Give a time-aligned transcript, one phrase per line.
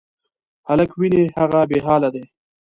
[0.67, 2.23] هلک وینې، هغه بېحاله دی.